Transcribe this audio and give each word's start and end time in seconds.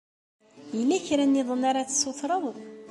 Yella 0.77 0.97
kra 1.07 1.25
niḍen 1.25 1.61
ara 1.69 1.85
d-tessutreḍ? 1.87 2.43